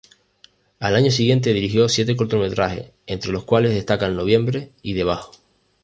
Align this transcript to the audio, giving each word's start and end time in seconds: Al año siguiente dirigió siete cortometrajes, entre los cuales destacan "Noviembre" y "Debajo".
Al 0.79 0.95
año 0.95 1.11
siguiente 1.11 1.53
dirigió 1.53 1.87
siete 1.87 2.15
cortometrajes, 2.15 2.89
entre 3.05 3.31
los 3.31 3.43
cuales 3.43 3.75
destacan 3.75 4.15
"Noviembre" 4.15 4.71
y 4.81 4.93
"Debajo". 4.93 5.31